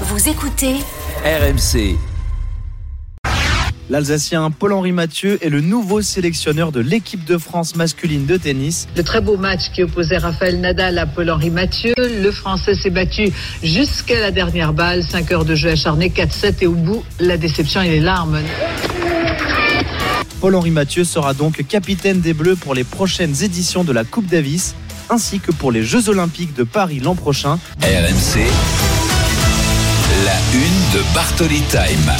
Vous 0.00 0.28
écoutez 0.28 0.74
RMC. 1.24 1.96
L'Alsacien 3.88 4.50
Paul-Henri 4.50 4.90
Mathieu 4.90 5.38
est 5.40 5.48
le 5.48 5.60
nouveau 5.60 6.02
sélectionneur 6.02 6.72
de 6.72 6.80
l'équipe 6.80 7.24
de 7.24 7.38
France 7.38 7.76
masculine 7.76 8.26
de 8.26 8.36
tennis. 8.36 8.88
Le 8.96 9.04
très 9.04 9.20
beau 9.20 9.36
match 9.36 9.70
qui 9.72 9.84
opposait 9.84 10.16
Raphaël 10.16 10.60
Nadal 10.60 10.98
à 10.98 11.06
Paul-Henri 11.06 11.50
Mathieu. 11.50 11.94
Le 11.96 12.30
Français 12.32 12.74
s'est 12.74 12.90
battu 12.90 13.30
jusqu'à 13.62 14.18
la 14.18 14.32
dernière 14.32 14.72
balle. 14.72 15.04
5 15.04 15.30
heures 15.30 15.44
de 15.44 15.54
jeu 15.54 15.70
acharné, 15.70 16.08
4-7 16.08 16.54
et 16.62 16.66
au 16.66 16.72
bout, 16.72 17.04
la 17.20 17.36
déception 17.36 17.80
et 17.80 17.90
les 17.90 18.00
larmes. 18.00 18.40
Paul-Henri 20.40 20.72
Mathieu 20.72 21.04
sera 21.04 21.34
donc 21.34 21.64
capitaine 21.68 22.20
des 22.20 22.34
Bleus 22.34 22.56
pour 22.56 22.74
les 22.74 22.84
prochaines 22.84 23.44
éditions 23.44 23.84
de 23.84 23.92
la 23.92 24.02
Coupe 24.02 24.26
Davis 24.26 24.74
ainsi 25.08 25.38
que 25.38 25.52
pour 25.52 25.70
les 25.70 25.84
Jeux 25.84 26.08
Olympiques 26.08 26.54
de 26.56 26.64
Paris 26.64 26.98
l'an 26.98 27.14
prochain. 27.14 27.60
RMC. 27.80 28.40
Une 30.54 30.60
de 31.00 31.14
Bartoli 31.14 31.60
Time. 31.68 32.12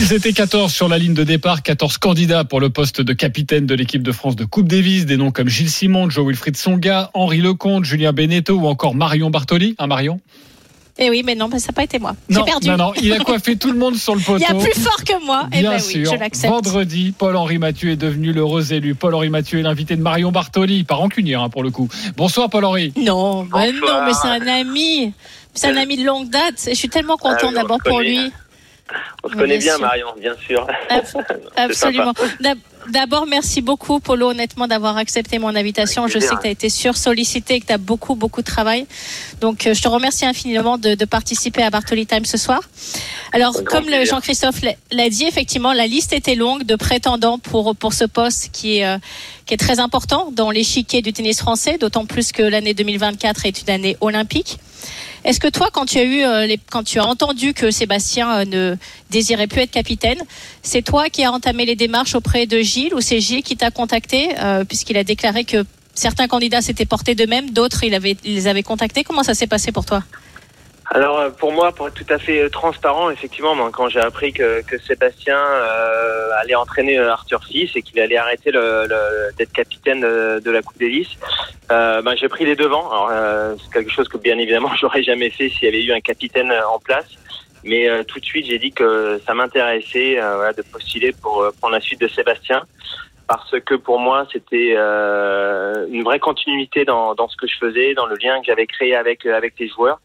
Ils 0.00 0.12
étaient 0.14 0.32
14 0.32 0.72
sur 0.72 0.88
la 0.88 0.96
ligne 0.98 1.12
de 1.14 1.22
départ, 1.24 1.62
14 1.62 1.98
candidats 1.98 2.44
pour 2.44 2.60
le 2.60 2.70
poste 2.70 3.00
de 3.02 3.12
capitaine 3.12 3.66
de 3.66 3.74
l'équipe 3.74 4.02
de 4.02 4.12
France 4.12 4.36
de 4.36 4.44
Coupe 4.46 4.68
Davis, 4.68 5.04
des 5.04 5.16
noms 5.18 5.30
comme 5.30 5.48
Gilles 5.48 5.70
Simon, 5.70 6.08
Joe 6.08 6.26
Wilfried 6.26 6.56
Songa, 6.56 7.10
Henri 7.14 7.38
Lecomte, 7.42 7.84
Julien 7.84 8.12
Beneteau 8.12 8.54
ou 8.54 8.66
encore 8.66 8.94
Marion 8.94 9.28
Bartoli. 9.30 9.74
Un 9.78 9.86
Marion? 9.86 10.20
Eh 10.98 11.08
oui, 11.08 11.22
mais 11.24 11.34
non, 11.34 11.48
bah, 11.48 11.58
ça 11.58 11.68
n'a 11.68 11.72
pas 11.72 11.84
été 11.84 11.98
moi. 11.98 12.14
J'ai 12.28 12.36
Non, 12.38 12.44
perdu. 12.44 12.68
non, 12.68 12.76
non, 12.76 12.92
il 13.02 13.10
a 13.14 13.18
coiffé 13.18 13.56
tout 13.56 13.72
le 13.72 13.78
monde 13.78 13.96
sur 13.96 14.14
le 14.14 14.20
Il 14.20 14.24
poteau. 14.24 14.40
y 14.40 14.44
a 14.44 14.54
plus 14.54 14.78
fort 14.78 15.02
que 15.04 15.24
moi. 15.24 15.48
Eh 15.52 15.60
Bien 15.60 15.70
ben 15.70 15.76
oui, 15.76 15.82
sûr. 16.04 16.12
je 16.12 16.18
l'accepte. 16.18 16.52
Vendredi, 16.52 17.14
Paul-Henri 17.16 17.56
Mathieu 17.58 17.90
est 17.90 17.96
devenu 17.96 18.32
l'heureux 18.32 18.74
élu. 18.74 18.94
Paul-Henri 18.94 19.30
Mathieu 19.30 19.58
est 19.58 19.62
l'invité 19.62 19.96
de 19.96 20.02
Marion 20.02 20.32
Bartoli, 20.32 20.84
pas 20.84 20.96
rancunier 20.96 21.34
hein, 21.34 21.48
pour 21.48 21.62
le 21.62 21.70
coup. 21.70 21.88
Bonsoir 22.18 22.50
Paul-Henri. 22.50 22.92
Non, 22.96 23.44
bah 23.44 23.64
Bonsoir. 23.72 24.00
non, 24.00 24.06
mais 24.06 24.12
c'est 24.12 24.28
un 24.28 24.46
ami. 24.54 25.12
C'est 25.54 25.68
un 25.68 25.76
ami 25.76 25.96
de 25.96 26.04
longue 26.04 26.28
date. 26.30 26.66
Et 26.66 26.70
je 26.70 26.78
suis 26.78 26.88
tellement 26.88 27.16
Ah 27.20 27.22
contente 27.22 27.54
d'abord 27.54 27.78
pour 27.84 28.00
lui. 28.00 28.32
On 29.22 29.28
se 29.28 29.34
connaît 29.34 29.58
bien 29.58 29.78
bien. 29.78 29.86
Marion, 29.86 30.14
bien 30.18 30.36
sûr. 30.46 30.66
Absolument. 31.56 32.12
D'ab- 32.90 32.92
D'abord, 33.12 33.26
merci 33.26 33.60
beaucoup, 33.60 34.00
Polo, 34.00 34.30
honnêtement, 34.30 34.66
d'avoir 34.66 34.96
accepté 34.96 35.38
mon 35.38 35.54
invitation. 35.54 36.06
Je 36.08 36.18
sais 36.18 36.34
que 36.36 36.40
tu 36.42 36.46
as 36.46 36.50
été 36.50 36.68
sursollicité 36.70 37.54
et 37.56 37.60
que 37.60 37.66
tu 37.66 37.72
as 37.72 37.78
beaucoup, 37.78 38.14
beaucoup 38.14 38.40
de 38.40 38.46
travail. 38.46 38.86
Donc, 39.40 39.66
euh, 39.66 39.74
je 39.74 39.82
te 39.82 39.88
remercie 39.88 40.24
infiniment 40.24 40.78
de, 40.78 40.94
de 40.94 41.04
participer 41.04 41.62
à 41.62 41.68
Bartoli 41.70 42.06
Time 42.06 42.24
ce 42.24 42.38
soir. 42.38 42.60
Alors, 43.32 43.52
grand 43.62 43.64
comme. 43.82 44.04
Jean-Christophe 44.06 44.62
l'a- 44.62 44.74
l'a 44.92 45.10
dit, 45.10 45.24
effectivement, 45.24 45.72
la 45.74 45.86
liste 45.86 46.12
était 46.12 46.34
longue 46.36 46.62
de 46.64 46.74
prétendants 46.76 47.38
pour, 47.38 47.76
pour 47.76 47.92
ce 47.92 48.04
poste 48.04 48.50
qui 48.52 48.78
est, 48.78 48.86
euh, 48.86 48.96
qui 49.46 49.52
est 49.54 49.58
très 49.58 49.78
important 49.80 50.30
dans 50.32 50.50
l'échiquier 50.50 51.02
du 51.02 51.12
tennis 51.12 51.38
français, 51.40 51.76
d'autant 51.78 52.06
plus 52.06 52.32
que 52.32 52.42
l'année 52.42 52.72
2024 52.74 53.44
est 53.46 53.62
une 53.62 53.70
année 53.70 53.96
olympique. 54.00 54.58
Est-ce 55.24 55.38
que 55.38 55.46
toi, 55.46 55.68
quand 55.72 55.86
tu 55.86 55.98
as 55.98 56.02
eu, 56.02 56.24
euh, 56.24 56.46
les, 56.46 56.58
quand 56.70 56.82
tu 56.82 56.98
as 56.98 57.06
entendu 57.06 57.54
que 57.54 57.70
Sébastien 57.70 58.38
euh, 58.38 58.44
ne 58.44 58.76
désirait 59.10 59.46
plus 59.46 59.60
être 59.60 59.70
capitaine, 59.70 60.18
c'est 60.62 60.82
toi 60.82 61.10
qui 61.10 61.22
as 61.22 61.30
entamé 61.30 61.64
les 61.64 61.76
démarches 61.76 62.16
auprès 62.16 62.46
de 62.46 62.60
Gilles 62.72 62.94
ou 62.94 63.00
c'est 63.00 63.20
Gilles 63.20 63.42
qui 63.42 63.56
t'a 63.56 63.70
contacté 63.70 64.30
euh, 64.42 64.64
puisqu'il 64.64 64.96
a 64.96 65.04
déclaré 65.04 65.44
que 65.44 65.64
certains 65.94 66.26
candidats 66.26 66.62
s'étaient 66.62 66.86
portés 66.86 67.14
d'eux-mêmes, 67.14 67.50
d'autres 67.50 67.84
il 67.84 67.92
les 68.24 68.46
avait 68.48 68.62
contactés. 68.62 69.04
Comment 69.04 69.22
ça 69.22 69.34
s'est 69.34 69.46
passé 69.46 69.72
pour 69.72 69.84
toi? 69.84 70.02
Alors, 70.94 71.18
euh, 71.18 71.30
pour 71.30 71.52
moi, 71.52 71.72
pour 71.72 71.88
être 71.88 71.94
tout 71.94 72.12
à 72.12 72.18
fait 72.18 72.42
euh, 72.42 72.48
transparent, 72.50 73.08
effectivement, 73.08 73.56
quand 73.70 73.88
j'ai 73.88 74.00
appris 74.00 74.32
que, 74.32 74.62
Sébastien 74.86 75.38
allait 76.40 76.54
entraîner 76.54 76.98
Arthur 76.98 77.42
Fils 77.44 77.70
et 77.76 77.82
qu'il 77.82 77.98
allait 78.00 78.16
arrêter 78.16 78.50
d'être 78.52 79.52
capitaine 79.52 80.00
de 80.00 80.50
la 80.50 80.62
Coupe 80.62 80.78
Davis, 80.78 81.08
euh, 81.70 82.02
ben, 82.02 82.14
j'ai 82.16 82.28
pris 82.28 82.44
les 82.44 82.56
devants. 82.56 82.90
C'est 83.62 83.72
quelque 83.72 83.90
chose 83.90 84.08
que, 84.08 84.18
bien 84.18 84.38
évidemment, 84.38 84.70
j'aurais 84.80 85.02
jamais 85.02 85.30
fait 85.30 85.48
s'il 85.48 85.64
y 85.64 85.68
avait 85.68 85.82
eu 85.82 85.92
un 85.92 86.00
capitaine 86.00 86.52
en 86.70 86.78
place. 86.78 87.06
Mais 87.64 87.88
euh, 87.88 88.02
tout 88.02 88.18
de 88.18 88.24
suite, 88.24 88.46
j'ai 88.46 88.58
dit 88.58 88.72
que 88.72 89.20
ça 89.26 89.34
m'intéressait 89.34 90.20
euh, 90.20 90.36
voilà, 90.36 90.52
de 90.52 90.62
postuler 90.62 91.12
pour 91.12 91.42
euh, 91.42 91.50
prendre 91.60 91.74
la 91.74 91.80
suite 91.80 92.00
de 92.00 92.08
Sébastien. 92.08 92.62
Parce 93.28 93.58
que 93.60 93.74
pour 93.74 93.98
moi, 93.98 94.26
c'était 94.32 94.74
euh, 94.76 95.86
une 95.90 96.02
vraie 96.02 96.18
continuité 96.18 96.84
dans, 96.84 97.14
dans 97.14 97.28
ce 97.28 97.36
que 97.36 97.46
je 97.46 97.56
faisais, 97.56 97.94
dans 97.94 98.06
le 98.06 98.16
lien 98.16 98.40
que 98.40 98.46
j'avais 98.46 98.66
créé 98.66 98.94
avec, 98.94 99.24
euh, 99.24 99.36
avec 99.36 99.54
les 99.58 99.68
joueurs. 99.68 100.00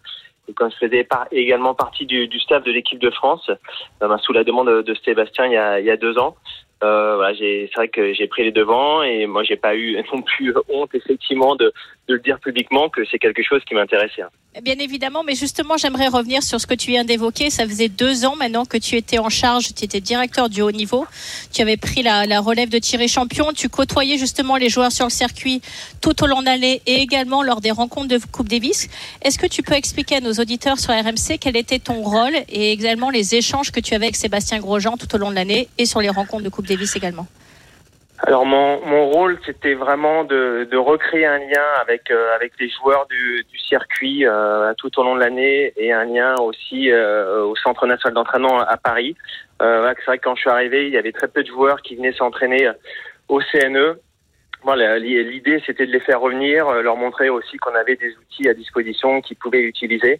Et 0.47 0.53
quand 0.53 0.69
je 0.69 0.77
faisais 0.77 1.05
également 1.31 1.73
partie 1.73 2.05
du, 2.05 2.27
du 2.27 2.39
staff 2.39 2.63
de 2.63 2.71
l'équipe 2.71 2.99
de 2.99 3.09
France, 3.09 3.49
euh, 3.49 4.07
ben, 4.07 4.17
sous 4.19 4.33
la 4.33 4.43
demande 4.43 4.69
de, 4.69 4.95
Sébastien 5.03 5.45
il 5.47 5.53
y 5.53 5.57
a, 5.57 5.79
il 5.79 5.85
y 5.85 5.91
a 5.91 5.97
deux 5.97 6.17
ans, 6.17 6.35
euh, 6.83 7.15
voilà, 7.15 7.35
c'est 7.37 7.69
vrai 7.75 7.89
que 7.89 8.13
j'ai 8.13 8.27
pris 8.27 8.43
les 8.43 8.51
devants 8.51 9.01
et 9.01 9.25
moi 9.25 9.43
j'ai 9.43 9.55
pas 9.57 9.75
eu 9.75 9.97
non 10.13 10.21
plus 10.21 10.53
honte 10.69 10.93
effectivement 10.93 11.55
de, 11.55 11.73
de 12.07 12.13
le 12.13 12.19
dire 12.19 12.39
publiquement 12.39 12.89
que 12.89 13.01
c'est 13.11 13.19
quelque 13.19 13.43
chose 13.43 13.61
qui 13.67 13.75
m'intéressait. 13.75 14.21
hein. 14.21 14.29
Bien 14.63 14.75
évidemment, 14.79 15.23
mais 15.23 15.35
justement, 15.35 15.77
j'aimerais 15.77 16.07
revenir 16.07 16.41
sur 16.41 16.59
ce 16.59 16.65
que 16.65 16.73
tu 16.73 16.89
viens 16.89 17.03
d'évoquer. 17.03 17.51
Ça 17.51 17.67
faisait 17.67 17.89
deux 17.89 18.25
ans 18.25 18.35
maintenant 18.35 18.65
que 18.65 18.77
tu 18.77 18.95
étais 18.95 19.19
en 19.19 19.29
charge, 19.29 19.73
tu 19.75 19.85
étais 19.85 19.99
directeur 19.99 20.49
du 20.49 20.61
haut 20.61 20.71
niveau. 20.71 21.05
Tu 21.53 21.61
avais 21.61 21.77
pris 21.77 22.01
la, 22.01 22.39
relève 22.39 22.69
de 22.69 22.79
Thierry 22.79 23.07
Champion. 23.07 23.51
Tu 23.53 23.69
côtoyais 23.69 24.17
justement 24.17 24.55
les 24.55 24.69
joueurs 24.69 24.91
sur 24.91 25.05
le 25.05 25.11
circuit 25.11 25.61
tout 26.01 26.23
au 26.23 26.27
long 26.27 26.39
de 26.39 26.45
l'année 26.45 26.81
et 26.87 26.95
également 27.01 27.43
lors 27.43 27.61
des 27.61 27.71
rencontres 27.71 28.07
de 28.07 28.19
Coupe 28.31 28.49
Davis. 28.49 28.89
Est-ce 29.21 29.37
que 29.37 29.47
tu 29.47 29.61
peux 29.61 29.75
expliquer 29.75 30.15
à 30.15 30.21
nos 30.21 30.33
auditeurs 30.33 30.79
sur 30.79 30.91
RMC 30.91 31.37
quel 31.39 31.55
était 31.55 31.79
ton 31.79 32.01
rôle 32.01 32.35
et 32.49 32.71
également 32.71 33.11
les 33.11 33.35
échanges 33.35 33.71
que 33.71 33.79
tu 33.79 33.93
avais 33.93 34.05
avec 34.05 34.15
Sébastien 34.15 34.59
Grosjean 34.59 34.97
tout 34.97 35.13
au 35.13 35.17
long 35.19 35.29
de 35.29 35.35
l'année 35.35 35.67
et 35.77 35.85
sur 35.85 36.01
les 36.01 36.09
rencontres 36.09 36.43
de 36.43 36.49
Coupe 36.49 36.67
Davis 36.67 36.95
également? 36.95 37.27
Alors 38.23 38.47
mon, 38.47 38.83
mon 38.85 39.05
rôle 39.05 39.37
c'était 39.45 39.75
vraiment 39.75 40.23
de, 40.23 40.67
de 40.69 40.77
recréer 40.77 41.27
un 41.27 41.37
lien 41.37 41.65
avec 41.79 42.09
euh, 42.09 42.35
avec 42.35 42.53
les 42.59 42.67
joueurs 42.67 43.05
du, 43.05 43.45
du 43.51 43.59
circuit 43.59 44.25
euh, 44.25 44.73
tout 44.77 44.99
au 44.99 45.03
long 45.03 45.15
de 45.15 45.19
l'année 45.19 45.71
et 45.77 45.93
un 45.93 46.05
lien 46.05 46.33
aussi 46.39 46.91
euh, 46.91 47.43
au 47.43 47.55
Centre 47.55 47.85
national 47.85 48.15
d'entraînement 48.15 48.59
à 48.59 48.75
Paris. 48.77 49.15
Euh, 49.61 49.93
c'est 49.97 50.05
vrai 50.05 50.17
que 50.17 50.23
quand 50.23 50.35
je 50.35 50.41
suis 50.41 50.49
arrivé, 50.49 50.87
il 50.87 50.93
y 50.93 50.97
avait 50.97 51.11
très 51.11 51.27
peu 51.27 51.43
de 51.43 51.47
joueurs 51.47 51.81
qui 51.83 51.95
venaient 51.95 52.13
s'entraîner 52.13 52.67
au 53.29 53.39
CNE. 53.39 53.99
Voilà, 54.63 54.97
l'idée 54.97 55.61
c'était 55.65 55.85
de 55.85 55.91
les 55.91 55.99
faire 55.99 56.19
revenir, 56.19 56.67
euh, 56.67 56.81
leur 56.81 56.97
montrer 56.97 57.29
aussi 57.29 57.57
qu'on 57.57 57.75
avait 57.75 57.95
des 57.95 58.15
outils 58.17 58.49
à 58.49 58.55
disposition 58.55 59.21
qu'ils 59.21 59.37
pouvaient 59.37 59.61
utiliser. 59.61 60.19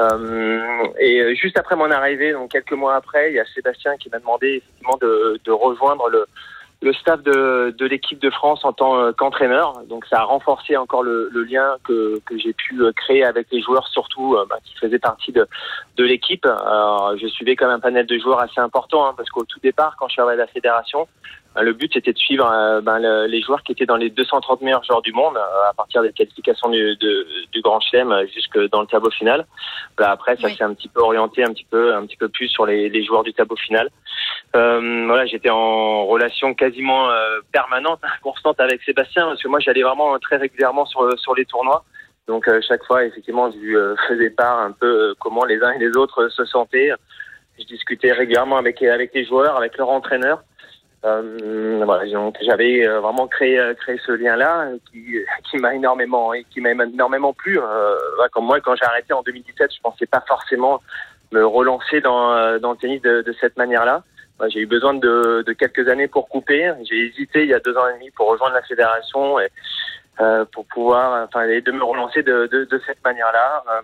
Euh, 0.00 0.86
et 0.98 1.34
juste 1.34 1.58
après 1.58 1.76
mon 1.76 1.90
arrivée, 1.90 2.32
donc 2.32 2.52
quelques 2.52 2.72
mois 2.72 2.94
après, 2.94 3.30
il 3.30 3.34
y 3.34 3.40
a 3.40 3.44
Sébastien 3.46 3.96
qui 3.96 4.08
m'a 4.10 4.20
demandé 4.20 4.62
effectivement 4.62 4.96
de, 5.00 5.40
de 5.44 5.50
rejoindre 5.50 6.08
le, 6.08 6.24
le 6.82 6.92
staff 6.92 7.22
de, 7.22 7.74
de 7.78 7.86
l'équipe 7.86 8.20
de 8.20 8.28
France 8.30 8.64
en 8.64 8.72
tant 8.72 8.98
euh, 8.98 9.12
qu'entraîneur. 9.12 9.82
Donc 9.88 10.04
ça 10.06 10.20
a 10.20 10.24
renforcé 10.24 10.76
encore 10.76 11.02
le, 11.04 11.28
le 11.32 11.44
lien 11.44 11.76
que, 11.84 12.20
que 12.26 12.36
j'ai 12.38 12.52
pu 12.52 12.80
euh, 12.82 12.92
créer 12.92 13.24
avec 13.24 13.46
les 13.52 13.60
joueurs, 13.62 13.86
surtout 13.88 14.34
euh, 14.34 14.44
bah, 14.50 14.56
qui 14.64 14.74
faisaient 14.76 14.98
partie 14.98 15.30
de, 15.32 15.46
de 15.96 16.04
l'équipe. 16.04 16.44
Je 16.46 17.26
suivais 17.28 17.54
quand 17.56 17.66
même 17.66 17.76
un 17.76 17.80
panel 17.80 18.06
de 18.06 18.18
joueurs 18.18 18.40
assez 18.40 18.60
important 18.60 19.06
hein, 19.06 19.14
parce 19.16 19.28
qu'au 19.30 19.44
tout 19.44 19.60
départ, 19.60 19.94
quand 19.98 20.08
je 20.08 20.12
suis 20.14 20.22
arrivé 20.22 20.42
à 20.42 20.44
la 20.46 20.50
fédération, 20.52 21.06
le 21.54 21.72
but 21.74 21.92
c'était 21.92 22.14
de 22.14 22.18
suivre 22.18 22.50
euh, 22.50 22.80
ben, 22.80 22.98
le- 22.98 23.26
les 23.26 23.42
joueurs 23.42 23.62
qui 23.62 23.72
étaient 23.72 23.84
dans 23.84 23.96
les 23.96 24.08
230 24.08 24.62
meilleurs 24.62 24.82
joueurs 24.84 25.02
du 25.02 25.12
monde 25.12 25.36
euh, 25.36 25.68
à 25.70 25.74
partir 25.74 26.00
des 26.02 26.10
qualifications 26.12 26.70
du, 26.70 26.96
de- 26.96 27.26
du 27.52 27.60
Grand 27.60 27.78
Chelem 27.80 28.26
jusque 28.34 28.58
dans 28.70 28.80
le 28.80 28.86
tableau 28.86 29.10
final. 29.10 29.46
Voilà, 29.98 30.12
après, 30.12 30.36
ça 30.36 30.46
Oui. 30.46 30.54
s'est 30.56 30.64
un 30.64 30.72
petit 30.72 30.88
peu 30.88 31.00
orienté 31.02 31.44
un 31.44 31.52
petit 31.52 31.66
peu, 31.70 31.94
un 31.94 32.06
petit 32.06 32.16
peu 32.16 32.28
plus 32.30 32.48
sur 32.48 32.64
les, 32.64 32.88
les 32.88 33.04
joueurs 33.04 33.22
du 33.22 33.34
tableau 33.34 33.56
final. 33.56 33.90
Euh, 34.54 35.04
voilà, 35.06 35.24
j'étais 35.26 35.50
en 35.50 36.04
relation 36.06 36.54
quasiment 36.54 37.10
euh, 37.10 37.40
permanente, 37.52 38.00
constante 38.22 38.60
avec 38.60 38.82
Sébastien, 38.82 39.26
parce 39.26 39.42
que 39.42 39.48
moi 39.48 39.60
j'allais 39.60 39.82
vraiment 39.82 40.18
très 40.18 40.36
régulièrement 40.36 40.84
sur 40.86 41.18
sur 41.18 41.34
les 41.34 41.44
tournois. 41.44 41.84
Donc 42.28 42.46
euh, 42.48 42.60
chaque 42.66 42.84
fois, 42.84 43.04
effectivement, 43.04 43.50
je 43.50 43.58
lui 43.58 43.76
euh, 43.76 43.94
faisais 44.08 44.30
part 44.30 44.60
un 44.60 44.72
peu 44.72 44.86
euh, 44.86 45.14
comment 45.18 45.44
les 45.44 45.62
uns 45.62 45.72
et 45.72 45.78
les 45.78 45.96
autres 45.96 46.24
euh, 46.24 46.30
se 46.30 46.44
sentaient. 46.44 46.90
Je 47.58 47.64
discutais 47.64 48.12
régulièrement 48.12 48.56
avec 48.56 48.82
avec 48.82 49.12
les 49.14 49.24
joueurs, 49.24 49.56
avec 49.56 49.76
leur 49.76 49.88
entraîneur. 49.88 50.42
Euh, 51.04 51.82
voilà, 51.84 52.08
donc 52.12 52.36
j'avais 52.46 52.86
euh, 52.86 53.00
vraiment 53.00 53.26
créé 53.26 53.58
euh, 53.58 53.74
créé 53.74 53.98
ce 54.06 54.12
lien-là 54.12 54.66
euh, 54.66 54.78
qui 54.90 55.18
qui 55.50 55.56
m'a 55.58 55.74
énormément 55.74 56.32
et 56.32 56.44
qui 56.44 56.60
m'a 56.60 56.70
énormément 56.70 57.32
plu. 57.32 57.58
Euh, 57.58 57.96
comme 58.32 58.46
moi, 58.46 58.60
quand 58.60 58.76
j'ai 58.76 58.84
arrêté 58.84 59.12
en 59.12 59.22
2017, 59.22 59.74
je 59.74 59.80
pensais 59.80 60.06
pas 60.06 60.22
forcément 60.28 60.80
me 61.32 61.44
relancer 61.46 62.00
dans 62.00 62.32
euh, 62.32 62.58
dans 62.58 62.72
le 62.72 62.78
tennis 62.78 63.02
de, 63.02 63.22
de 63.22 63.32
cette 63.40 63.56
manière-là. 63.56 64.02
J'ai 64.48 64.60
eu 64.60 64.66
besoin 64.66 64.94
de, 64.94 65.44
de 65.46 65.52
quelques 65.52 65.88
années 65.88 66.08
pour 66.08 66.28
couper. 66.28 66.72
J'ai 66.82 67.06
hésité 67.06 67.42
il 67.42 67.48
y 67.50 67.54
a 67.54 67.60
deux 67.60 67.76
ans 67.76 67.86
et 67.88 67.94
demi 67.94 68.10
pour 68.10 68.28
rejoindre 68.28 68.54
la 68.54 68.62
fédération 68.62 69.38
et 69.38 69.48
euh, 70.20 70.44
pour 70.52 70.66
pouvoir, 70.66 71.24
enfin, 71.26 71.46
de 71.46 71.72
me 71.72 71.84
relancer 71.84 72.22
de, 72.22 72.46
de, 72.46 72.82
cette 72.86 73.02
manière-là. 73.04 73.64
Euh, 73.68 73.80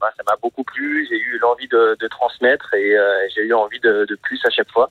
bah, 0.00 0.10
ça 0.16 0.22
m'a 0.26 0.36
beaucoup 0.42 0.64
plu. 0.64 1.06
J'ai 1.08 1.18
eu 1.18 1.38
l'envie 1.38 1.68
de, 1.68 1.96
transmettre 2.08 2.74
et 2.74 2.98
euh, 2.98 3.28
j'ai 3.34 3.42
eu 3.42 3.54
envie 3.54 3.80
de, 3.80 4.18
plus 4.22 4.40
à 4.44 4.50
chaque 4.50 4.70
fois. 4.70 4.90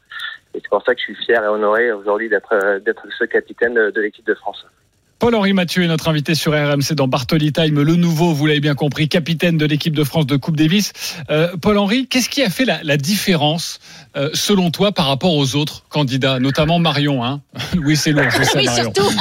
Et 0.53 0.59
c'est 0.59 0.69
pour 0.69 0.83
ça 0.83 0.93
que 0.93 0.99
je 0.99 1.05
suis 1.05 1.15
fier 1.15 1.43
et 1.43 1.47
honoré 1.47 1.91
aujourd'hui 1.91 2.29
d'être 2.29 2.53
euh, 2.53 2.79
d'être 2.79 3.05
ce 3.17 3.25
capitaine 3.25 3.73
de 3.73 4.01
l'équipe 4.01 4.25
de 4.25 4.33
France. 4.33 4.65
Paul-Henri 5.21 5.53
Mathieu 5.53 5.83
est 5.83 5.87
notre 5.87 6.09
invité 6.09 6.33
sur 6.33 6.51
RMC 6.53 6.95
dans 6.95 7.07
Bartoli 7.07 7.53
Time, 7.53 7.79
le 7.79 7.95
nouveau, 7.95 8.33
vous 8.33 8.47
l'avez 8.47 8.59
bien 8.59 8.73
compris, 8.73 9.07
capitaine 9.07 9.55
de 9.55 9.67
l'équipe 9.67 9.95
de 9.95 10.03
France 10.03 10.25
de 10.25 10.35
Coupe 10.35 10.57
Davis. 10.57 10.93
Euh, 11.29 11.49
Paul-Henri, 11.61 12.07
qu'est-ce 12.07 12.27
qui 12.27 12.41
a 12.41 12.49
fait 12.49 12.65
la, 12.65 12.79
la 12.81 12.97
différence, 12.97 13.79
euh, 14.15 14.31
selon 14.33 14.71
toi, 14.71 14.91
par 14.91 15.05
rapport 15.05 15.35
aux 15.35 15.55
autres 15.55 15.83
candidats, 15.89 16.39
notamment 16.39 16.79
Marion 16.79 17.23
hein 17.23 17.39
Oui, 17.83 17.95
c'est 17.95 18.13
lourd, 18.13 18.23
je 18.31 18.41
sais, 18.43 18.57
Oui, 18.57 18.65
Marion. 18.65 18.91
surtout. 18.95 19.11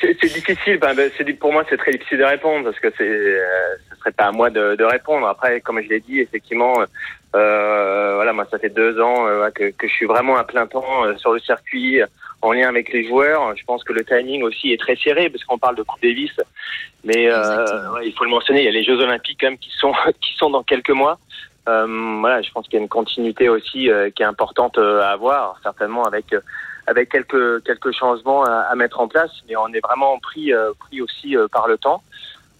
c'est 0.00 0.16
c'est 0.20 0.34
difficile. 0.34 0.78
Ben, 0.80 0.92
ben, 0.96 1.08
c'est- 1.16 1.32
pour 1.38 1.52
moi, 1.52 1.64
c'est 1.70 1.76
très 1.76 1.92
difficile 1.92 2.18
de 2.18 2.24
répondre 2.24 2.64
parce 2.64 2.80
que 2.80 2.88
c'est, 2.98 3.04
euh, 3.08 3.44
serait 4.02 4.12
pas 4.12 4.26
à 4.26 4.32
moi 4.32 4.50
de, 4.50 4.74
de 4.76 4.84
répondre. 4.84 5.26
Après, 5.26 5.60
comme 5.60 5.80
je 5.80 5.88
l'ai 5.88 6.00
dit, 6.00 6.20
effectivement, 6.20 6.74
euh, 7.34 8.14
voilà, 8.16 8.32
moi 8.32 8.46
ça 8.50 8.58
fait 8.58 8.68
deux 8.68 9.00
ans 9.00 9.26
euh, 9.26 9.50
que, 9.50 9.70
que, 9.70 9.88
je 9.88 9.92
suis 9.92 10.06
vraiment 10.06 10.36
à 10.36 10.44
plein 10.44 10.66
temps 10.66 11.04
euh, 11.06 11.16
sur 11.16 11.32
le 11.32 11.40
circuit, 11.40 12.00
en 12.42 12.52
lien 12.52 12.68
avec 12.68 12.92
les 12.92 13.06
joueurs. 13.06 13.56
Je 13.56 13.64
pense 13.64 13.84
que 13.84 13.92
le 13.92 14.04
timing 14.04 14.42
aussi 14.42 14.72
est 14.72 14.80
très 14.80 14.96
serré 14.96 15.30
parce 15.30 15.42
qu'on 15.44 15.58
parle 15.58 15.76
de 15.76 15.82
Coupe 15.82 16.02
Davis, 16.02 16.32
mais 17.04 17.30
euh, 17.30 17.90
ouais, 17.92 18.06
il 18.06 18.12
faut 18.12 18.24
le 18.24 18.30
mentionner. 18.30 18.60
Il 18.60 18.64
y 18.66 18.68
a 18.68 18.72
les 18.72 18.84
Jeux 18.84 19.00
Olympiques 19.00 19.38
quand 19.40 19.48
même 19.48 19.58
qui 19.58 19.70
sont 19.70 19.94
qui 20.20 20.34
sont 20.34 20.50
dans 20.50 20.62
quelques 20.62 20.90
mois. 20.90 21.18
Euh, 21.68 22.18
voilà, 22.20 22.42
je 22.42 22.50
pense 22.50 22.66
qu'il 22.66 22.74
y 22.74 22.78
a 22.78 22.82
une 22.82 22.88
continuité 22.88 23.48
aussi 23.48 23.88
qui 24.14 24.22
est 24.22 24.26
importante 24.26 24.76
à 24.78 25.10
avoir, 25.10 25.58
certainement 25.62 26.04
avec 26.04 26.34
avec 26.88 27.08
quelques 27.08 27.64
quelques 27.64 27.92
changements 27.92 28.44
à, 28.44 28.66
à, 28.70 28.74
mettre 28.74 29.00
en 29.00 29.06
place, 29.06 29.30
mais 29.48 29.56
on 29.56 29.68
est 29.68 29.80
vraiment 29.80 30.18
pris 30.18 30.52
pris 30.80 31.00
aussi 31.00 31.36
par 31.50 31.66
le 31.66 31.78
temps. 31.78 32.02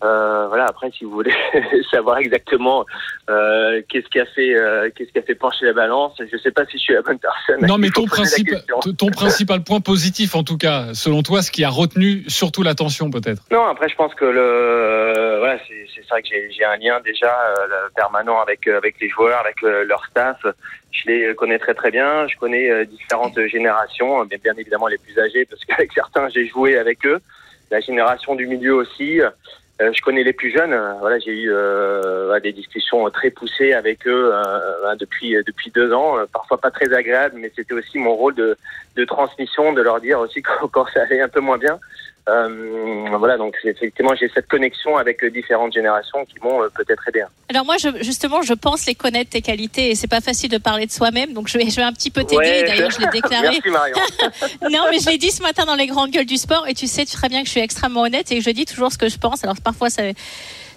Euh, 0.03 0.47
voilà. 0.49 0.67
Après, 0.67 0.91
si 0.91 1.05
vous 1.05 1.13
voulez 1.13 1.33
savoir 1.91 2.19
exactement 2.19 2.85
euh, 3.31 3.83
qu'est-ce 3.89 4.09
qui 4.09 4.19
a 4.19 4.27
fait, 4.27 4.55
euh, 4.55 4.91
qu'est-ce 4.95 5.13
qui 5.13 5.19
a 5.19 5.23
fait 5.23 5.35
pencher 5.35 5.65
la 5.67 5.73
balance, 5.73 6.15
je 6.19 6.25
ne 6.25 6.41
sais 6.41 6.51
pas 6.51 6.65
si 6.67 6.77
je 6.79 6.83
suis 6.83 6.95
la 6.95 7.03
bonne 7.03 7.19
personne. 7.19 7.65
Non, 7.67 7.79
mais 7.79 7.91
ton 7.91 8.07
principe, 8.07 8.51
ton 8.99 9.11
principal 9.11 9.63
point 9.63 9.81
positif, 9.81 10.35
en 10.35 10.43
tout 10.43 10.59
cas, 10.59 10.95
selon 10.95 11.23
toi, 11.23 11.43
ce 11.43 11.51
qui 11.51 11.63
a 11.63 11.71
retenu 11.71 12.25
surtout 12.27 12.63
l'attention, 12.63 13.11
peut-être. 13.11 13.43
Non, 13.51 13.65
après, 13.67 13.89
je 13.89 13.95
pense 13.95 14.15
que 14.15 14.25
le, 14.25 15.39
voilà, 15.39 15.59
c'est 15.69 16.09
vrai 16.09 16.23
que 16.23 16.29
j'ai 16.29 16.65
un 16.65 16.77
lien 16.77 17.01
déjà 17.05 17.33
euh, 17.59 17.89
permanent 17.95 18.41
avec 18.41 18.67
avec 18.67 19.01
les 19.01 19.09
joueurs, 19.09 19.41
avec 19.41 19.63
leur 19.63 20.05
staff. 20.07 20.39
Je 20.91 21.11
les 21.11 21.35
connais 21.35 21.59
très 21.59 21.75
très 21.75 21.91
bien. 21.91 22.27
Je 22.27 22.37
connais 22.37 22.85
différentes 22.87 23.39
générations, 23.47 24.27
mais 24.31 24.39
bien 24.39 24.55
évidemment 24.59 24.89
les 24.89 24.99
plus 24.99 25.19
âgés, 25.19 25.47
parce 25.47 25.65
qu'avec 25.65 25.93
certains, 25.95 26.29
j'ai 26.29 26.47
joué 26.47 26.77
avec 26.77 27.07
eux. 27.07 27.21
La 27.71 27.81
génération 27.81 28.35
du 28.35 28.47
milieu 28.47 28.75
aussi. 28.75 29.21
Euh, 29.83 29.93
je 29.93 30.01
connais 30.01 30.23
les 30.23 30.33
plus 30.33 30.51
jeunes. 30.51 30.79
Voilà, 31.01 31.19
j'ai 31.19 31.33
eu 31.33 31.51
euh, 31.51 32.39
des 32.41 32.53
discussions 32.53 33.09
très 33.11 33.31
poussées 33.31 33.73
avec 33.73 34.07
eux 34.07 34.31
euh, 34.33 34.95
depuis 34.97 35.37
depuis 35.47 35.71
deux 35.71 35.93
ans. 35.93 36.17
Parfois 36.33 36.59
pas 36.59 36.71
très 36.71 36.93
agréables, 36.93 37.37
mais 37.39 37.51
c'était 37.55 37.75
aussi 37.75 37.99
mon 37.99 38.15
rôle 38.15 38.35
de, 38.35 38.57
de 38.97 39.05
transmission, 39.05 39.73
de 39.73 39.83
leur 39.83 40.01
dire 40.01 40.21
aussi 40.21 40.43
quand, 40.43 40.69
quand 40.69 40.87
ça 40.95 41.03
allait 41.03 41.21
un 41.21 41.29
peu 41.29 41.41
moins 41.41 41.59
bien. 41.59 41.79
Euh, 42.29 43.17
voilà, 43.19 43.37
donc 43.37 43.57
effectivement, 43.65 44.15
j'ai 44.15 44.31
cette 44.33 44.47
connexion 44.47 44.97
avec 44.97 45.25
différentes 45.33 45.73
générations 45.73 46.25
qui 46.25 46.37
m'ont 46.41 46.63
euh, 46.63 46.69
peut-être 46.69 47.09
aidé. 47.09 47.25
Alors 47.49 47.65
moi, 47.65 47.77
je, 47.79 47.89
justement, 48.01 48.43
je 48.43 48.55
pense 48.55 48.87
les 48.87 48.95
connaître 48.95 49.31
tes 49.31 49.43
qualités 49.43 49.91
et 49.91 49.95
c'est 49.97 50.07
pas 50.07 50.21
facile 50.21 50.49
de 50.49 50.59
parler 50.59 50.87
de 50.87 50.93
soi-même, 50.93 51.33
donc 51.33 51.49
je 51.49 51.59
vais, 51.59 51.69
je 51.69 51.77
vais 51.77 51.83
un 51.83 51.93
petit 51.93 52.11
peu 52.11 52.23
t'aider. 52.23 52.37
Ouais, 52.37 52.63
D'ailleurs, 52.63 52.91
je 52.91 53.01
l'ai 53.01 53.07
déclaré. 53.13 53.49
Merci 53.49 53.71
Marion. 53.71 53.97
non, 54.71 54.85
mais 54.91 55.01
je 55.01 55.11
l'ai 55.11 55.19
dit 55.19 55.33
ce 55.33 55.43
matin 55.43 55.65
dans 55.65 55.75
les 55.75 55.89
grandes 55.89 56.11
gueules 56.11 56.25
du 56.25 56.37
sport 56.37 56.69
et 56.69 56.75
tu 56.75 56.87
sais 56.87 57.05
très 57.05 57.29
bien 57.29 57.41
que 57.41 57.47
je 57.47 57.53
suis 57.53 57.61
extrêmement 57.61 58.03
honnête 58.03 58.31
et 58.31 58.39
que 58.39 58.45
je 58.45 58.51
dis 58.51 58.67
toujours 58.67 58.93
ce 58.93 58.99
que 58.99 59.09
je 59.09 59.19
pense. 59.19 59.43
Alors 59.43 59.57
parfois, 59.63 59.91
ça, 59.91 60.03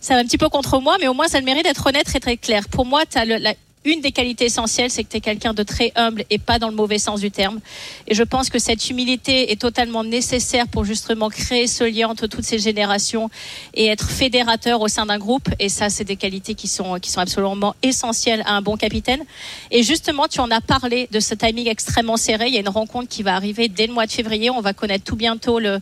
ça 0.01 0.15
va 0.15 0.21
un 0.21 0.23
petit 0.23 0.39
peu 0.39 0.49
contre 0.49 0.79
moi, 0.79 0.97
mais 0.99 1.07
au 1.07 1.13
moins 1.13 1.27
ça 1.27 1.39
le 1.39 1.45
mérite 1.45 1.65
d'être 1.65 1.85
honnête 1.85 2.07
et 2.15 2.19
très 2.19 2.37
clair. 2.37 2.63
Pour 2.71 2.85
moi, 2.85 3.03
tu 3.05 3.19
as 3.19 3.25
le, 3.25 3.37
la, 3.37 3.53
une 3.85 4.01
des 4.01 4.11
qualités 4.11 4.45
essentielles, 4.45 4.91
c'est 4.91 5.03
que 5.03 5.09
tu 5.09 5.17
es 5.17 5.21
quelqu'un 5.21 5.53
de 5.53 5.63
très 5.63 5.91
humble 5.95 6.25
et 6.29 6.39
pas 6.39 6.59
dans 6.59 6.69
le 6.69 6.75
mauvais 6.75 6.97
sens 6.97 7.21
du 7.21 7.31
terme. 7.31 7.59
Et 8.07 8.15
je 8.15 8.23
pense 8.23 8.49
que 8.49 8.59
cette 8.59 8.89
humilité 8.89 9.51
est 9.51 9.61
totalement 9.61 10.03
nécessaire 10.03 10.67
pour 10.67 10.83
justement 10.83 11.29
créer 11.29 11.67
ce 11.67 11.83
lien 11.83 12.09
entre 12.09 12.27
toutes 12.27 12.43
ces 12.43 12.59
générations 12.59 13.29
et 13.73 13.87
être 13.87 14.09
fédérateur 14.09 14.81
au 14.81 14.87
sein 14.87 15.05
d'un 15.05 15.19
groupe. 15.19 15.47
Et 15.59 15.69
ça, 15.69 15.89
c'est 15.89 16.03
des 16.03 16.15
qualités 16.15 16.55
qui 16.55 16.67
sont, 16.67 16.99
qui 16.99 17.11
sont 17.11 17.21
absolument 17.21 17.75
essentielles 17.83 18.43
à 18.45 18.55
un 18.55 18.61
bon 18.61 18.75
capitaine. 18.75 19.23
Et 19.71 19.83
justement, 19.83 20.27
tu 20.27 20.39
en 20.39 20.49
as 20.51 20.61
parlé 20.61 21.07
de 21.11 21.19
ce 21.19 21.35
timing 21.35 21.67
extrêmement 21.67 22.17
serré. 22.17 22.47
Il 22.47 22.53
y 22.53 22.57
a 22.57 22.61
une 22.61 22.69
rencontre 22.69 23.07
qui 23.07 23.23
va 23.23 23.35
arriver 23.35 23.67
dès 23.67 23.87
le 23.87 23.93
mois 23.93 24.07
de 24.07 24.11
février. 24.11 24.49
On 24.49 24.61
va 24.61 24.73
connaître 24.73 25.03
tout 25.03 25.15
bientôt 25.15 25.59
le, 25.59 25.79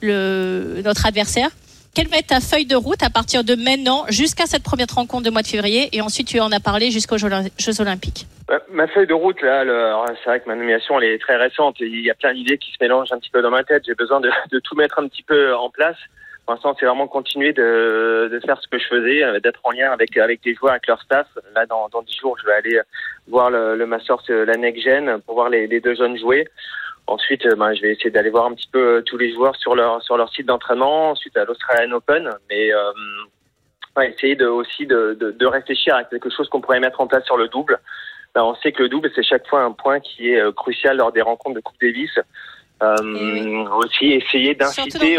le, 0.00 0.82
notre 0.84 1.06
adversaire 1.06 1.50
quelle 1.96 2.08
va 2.08 2.18
être 2.18 2.26
ta 2.26 2.40
feuille 2.40 2.66
de 2.66 2.76
route 2.76 3.02
à 3.02 3.08
partir 3.08 3.42
de 3.42 3.54
maintenant 3.54 4.04
jusqu'à 4.10 4.44
cette 4.44 4.62
première 4.62 4.86
rencontre 4.94 5.24
de 5.24 5.30
mois 5.30 5.40
de 5.40 5.46
février 5.46 5.88
et 5.96 6.02
ensuite 6.02 6.28
tu 6.28 6.38
en 6.40 6.52
as 6.52 6.60
parlé 6.60 6.90
jusqu'aux 6.90 7.16
Jeux 7.16 7.80
Olympiques? 7.80 8.26
Ma 8.70 8.86
feuille 8.86 9.06
de 9.06 9.14
route, 9.14 9.40
là, 9.40 9.64
c'est 10.22 10.28
vrai 10.28 10.40
que 10.40 10.46
ma 10.46 10.56
nomination, 10.56 11.00
elle 11.00 11.08
est 11.08 11.18
très 11.18 11.36
récente. 11.36 11.76
Il 11.80 12.04
y 12.04 12.10
a 12.10 12.14
plein 12.14 12.34
d'idées 12.34 12.58
qui 12.58 12.70
se 12.70 12.76
mélangent 12.82 13.12
un 13.12 13.18
petit 13.18 13.30
peu 13.30 13.40
dans 13.40 13.50
ma 13.50 13.64
tête. 13.64 13.84
J'ai 13.86 13.94
besoin 13.94 14.20
de, 14.20 14.30
tout 14.62 14.76
mettre 14.76 14.98
un 14.98 15.08
petit 15.08 15.22
peu 15.22 15.54
en 15.56 15.70
place. 15.70 15.96
Pour 16.44 16.54
l'instant, 16.54 16.76
c'est 16.78 16.84
vraiment 16.84 17.08
continuer 17.08 17.54
de, 17.54 18.40
faire 18.44 18.60
ce 18.60 18.68
que 18.68 18.78
je 18.78 18.86
faisais, 18.86 19.24
euh, 19.24 19.40
d'être 19.40 19.60
en 19.64 19.70
lien 19.70 19.90
avec, 19.90 20.16
avec 20.18 20.40
les 20.44 20.54
joueurs, 20.54 20.72
avec 20.72 20.86
leur 20.86 21.00
staff. 21.00 21.26
Là, 21.54 21.64
dans, 21.64 21.88
dans 21.88 22.02
10 22.02 22.14
jours, 22.18 22.36
je 22.38 22.46
vais 22.46 22.52
aller 22.52 22.78
voir 23.26 23.50
le, 23.50 23.74
le 23.74 23.86
Masters, 23.86 24.22
la 24.28 24.56
Next 24.56 24.84
Gen, 24.84 25.18
pour 25.24 25.34
voir 25.34 25.48
les 25.48 25.80
deux 25.80 25.94
jeunes 25.94 26.18
jouer. 26.18 26.46
Ensuite, 27.06 27.46
ben, 27.56 27.72
je 27.74 27.82
vais 27.82 27.92
essayer 27.92 28.10
d'aller 28.10 28.30
voir 28.30 28.46
un 28.46 28.54
petit 28.54 28.68
peu 28.70 29.02
tous 29.06 29.16
les 29.16 29.32
joueurs 29.32 29.54
sur 29.56 29.74
leur 29.74 30.02
sur 30.02 30.16
leur 30.16 30.28
site 30.30 30.46
d'entraînement, 30.46 31.10
ensuite 31.10 31.36
à 31.36 31.44
l'Australian 31.44 31.92
Open, 31.92 32.28
mais 32.50 32.72
euh, 32.72 32.92
ouais, 33.96 34.10
essayer 34.10 34.34
de, 34.34 34.46
aussi 34.46 34.86
de, 34.86 35.16
de, 35.18 35.30
de, 35.30 35.46
réfléchir 35.46 35.94
à 35.94 36.04
quelque 36.04 36.30
chose 36.30 36.48
qu'on 36.48 36.60
pourrait 36.60 36.80
mettre 36.80 37.00
en 37.00 37.06
place 37.06 37.24
sur 37.24 37.36
le 37.36 37.48
double. 37.48 37.78
Ben, 38.34 38.42
on 38.42 38.54
sait 38.56 38.72
que 38.72 38.82
le 38.82 38.88
double, 38.88 39.10
c'est 39.14 39.22
chaque 39.22 39.46
fois 39.46 39.62
un 39.62 39.72
point 39.72 40.00
qui 40.00 40.32
est 40.32 40.54
crucial 40.54 40.96
lors 40.96 41.12
des 41.12 41.22
rencontres 41.22 41.54
de 41.54 41.60
Coupe 41.60 41.80
Davis. 41.80 42.10
Euh, 42.82 42.96
oui. 43.02 43.66
Aussi 43.78 44.06
essayer 44.12 44.54
d'inciter. 44.54 45.18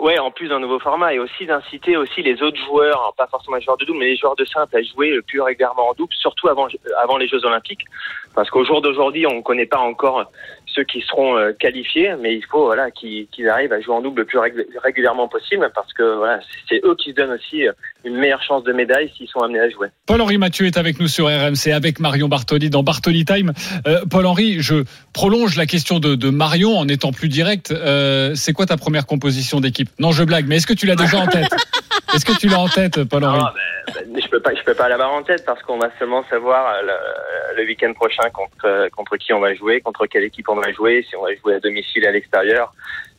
Ouais, 0.00 0.16
en 0.20 0.30
plus 0.30 0.46
d'un 0.48 0.60
nouveau 0.60 0.78
format 0.78 1.12
et 1.12 1.18
aussi 1.18 1.44
d'inciter 1.44 1.96
aussi 1.96 2.22
les 2.22 2.40
autres 2.40 2.60
joueurs, 2.66 3.12
pas 3.16 3.26
forcément 3.26 3.56
les 3.56 3.62
joueurs 3.62 3.78
de 3.78 3.84
double, 3.84 3.98
mais 3.98 4.06
les 4.06 4.16
joueurs 4.16 4.36
de 4.36 4.44
simple 4.44 4.76
à 4.76 4.82
jouer 4.82 5.20
plus 5.22 5.40
régulièrement 5.40 5.88
en 5.88 5.94
double, 5.94 6.14
surtout 6.14 6.48
avant 6.48 6.68
avant 7.02 7.16
les 7.16 7.26
Jeux 7.26 7.44
Olympiques, 7.44 7.84
parce 8.32 8.48
qu'au 8.48 8.64
jour 8.64 8.80
d'aujourd'hui, 8.80 9.26
on 9.26 9.38
ne 9.38 9.42
connaît 9.42 9.66
pas 9.66 9.80
encore 9.80 10.30
ceux 10.74 10.84
qui 10.84 11.00
seront 11.02 11.36
euh, 11.36 11.52
qualifiés, 11.52 12.14
mais 12.20 12.34
il 12.36 12.44
faut 12.44 12.66
voilà 12.66 12.90
qu'ils 12.90 13.26
qu'ils 13.28 13.48
arrivent 13.48 13.72
à 13.72 13.80
jouer 13.80 13.94
en 13.94 14.02
double 14.02 14.20
le 14.20 14.26
plus 14.26 14.38
régulièrement 14.82 15.28
possible, 15.28 15.70
parce 15.74 15.92
que 15.92 16.16
voilà, 16.16 16.40
c'est 16.68 16.80
eux 16.84 16.94
qui 16.96 17.10
se 17.10 17.16
donnent 17.16 17.32
aussi 17.32 17.66
euh, 17.66 17.72
une 18.04 18.16
meilleure 18.16 18.42
chance 18.42 18.64
de 18.64 18.72
médaille 18.72 19.10
s'ils 19.16 19.28
sont 19.28 19.40
amenés 19.40 19.60
à 19.60 19.68
jouer. 19.68 19.88
Paul-Henri 20.06 20.38
Mathieu 20.38 20.66
est 20.66 20.76
avec 20.76 21.00
nous 21.00 21.08
sur 21.08 21.26
RMC, 21.26 21.72
avec 21.72 22.00
Marion 22.00 22.28
Bartoli 22.28 22.70
dans 22.70 22.82
Bartoli 22.82 23.24
Time. 23.24 23.52
Euh, 23.86 24.00
Paul-Henri, 24.10 24.60
je 24.60 24.84
prolonge 25.12 25.56
la 25.56 25.66
question 25.66 25.98
de, 25.98 26.14
de 26.14 26.30
Marion 26.30 26.78
en 26.78 26.88
étant 26.88 27.12
plus 27.12 27.28
direct. 27.28 27.70
Euh, 27.72 28.34
c'est 28.34 28.52
quoi 28.52 28.66
ta 28.66 28.76
première 28.76 29.06
composition 29.06 29.60
d'équipe? 29.60 29.88
Non, 29.98 30.12
je 30.12 30.24
blague, 30.24 30.46
mais 30.46 30.56
est-ce 30.56 30.66
que 30.66 30.74
tu 30.74 30.86
l'as 30.86 30.96
déjà 30.96 31.18
en 31.18 31.26
tête? 31.26 31.48
Est-ce 32.14 32.24
que 32.24 32.32
tu 32.32 32.48
l'as 32.48 32.58
en 32.58 32.68
tête, 32.68 33.04
Paul-Henri? 33.04 33.38
Ben, 33.38 33.60
Je 33.96 34.28
peux 34.28 34.40
pas, 34.40 34.54
je 34.54 34.62
peux 34.62 34.74
pas 34.74 34.88
l'avoir 34.88 35.12
en 35.12 35.22
tête 35.22 35.44
parce 35.44 35.62
qu'on 35.62 35.78
va 35.78 35.90
seulement 35.98 36.24
savoir 36.24 36.82
le, 36.82 37.56
le 37.56 37.66
week-end 37.66 37.92
prochain 37.94 38.28
contre 38.30 38.88
contre 38.90 39.16
qui 39.16 39.32
on 39.32 39.40
va 39.40 39.54
jouer, 39.54 39.80
contre 39.80 40.06
quelle 40.06 40.24
équipe 40.24 40.48
on 40.48 40.56
va 40.56 40.72
jouer, 40.72 41.04
si 41.08 41.16
on 41.16 41.22
va 41.22 41.34
jouer 41.34 41.54
à 41.54 41.60
domicile 41.60 42.06
à 42.06 42.12
l'extérieur. 42.12 42.72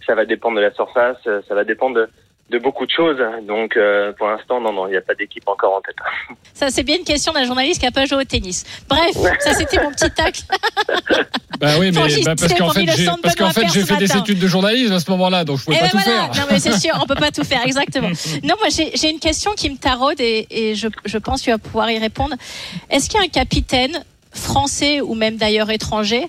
Ça 0.06 0.16
va 0.16 0.26
dépendre 0.26 0.58
de 0.58 0.62
la 0.62 0.72
surface, 0.72 1.18
ça 1.24 1.56
va 1.56 1.64
dépendre 1.64 1.96
de 1.96 2.10
de 2.50 2.58
beaucoup 2.58 2.86
de 2.86 2.92
choses. 2.92 3.18
Donc, 3.48 3.78
euh, 3.78 4.12
pour 4.14 4.28
l'instant, 4.28 4.60
non, 4.60 4.74
non, 4.74 4.88
il 4.88 4.92
n'y 4.92 4.98
a 4.98 5.02
pas 5.02 5.14
d'équipe 5.14 5.48
encore 5.48 5.76
en 5.76 5.82
tête. 5.82 5.96
Ça, 6.54 6.70
c'est 6.70 6.84
bien 6.84 6.98
une 6.98 7.04
question 7.04 7.32
d'un 7.32 7.46
journaliste 7.46 7.80
qui 7.80 7.86
n'a 7.86 7.92
pas 7.92 8.06
joué 8.06 8.18
au 8.18 8.24
tennis. 8.24 8.66
Bref, 8.90 9.16
ça, 9.40 9.54
c'était 9.54 9.82
mon 9.82 9.92
petit 9.92 10.12
tacle. 10.12 10.42
bah 11.60 11.70
oui, 11.80 11.92
mais 11.94 12.24
bah 12.24 12.36
parce 12.36 12.54
qu'en 12.54 12.70
fait, 12.72 12.86
j'ai, 13.72 13.86
fait, 13.86 13.96
des 13.96 14.18
études 14.18 14.40
de 14.40 14.48
journalisme 14.48 14.92
à 14.92 15.00
ce 15.00 15.10
moment-là, 15.12 15.46
donc 15.46 15.60
je 15.60 15.66
pouvais 15.66 15.78
et 15.78 15.80
pas 15.80 15.86
ben 15.86 15.92
tout 15.92 16.00
voilà. 16.04 16.34
faire. 16.34 16.44
Non, 16.44 16.52
mais 16.52 16.60
c'est 16.60 16.78
sûr, 16.78 16.92
on 17.02 17.06
peut 17.06 17.16
pas 17.16 17.32
tout 17.32 17.46
faire, 17.46 17.62
exactement. 17.66 18.10
Non, 18.44 18.56
moi, 18.60 18.68
j'ai, 18.70 18.92
j'ai 18.96 19.10
une 19.10 19.20
question 19.20 19.52
qui 19.56 19.70
me 19.70 19.78
taraude 19.78 20.20
et, 20.20 20.48
et 20.50 20.76
je, 20.76 20.90
je 21.06 21.18
pense 21.18 21.40
que 21.40 21.46
tu 21.46 21.52
vas 21.52 21.60
pouvoir 21.60 21.90
y 21.92 21.98
répondre. 21.98 22.36
Est-ce 22.90 23.10
qu'il 23.10 23.20
y 23.20 23.24
a 23.24 23.26
un 23.26 23.30
capitaine 23.30 24.04
français 24.32 25.00
ou 25.00 25.16
même 25.16 25.38
d'ailleurs 25.38 25.70
étranger 25.72 26.28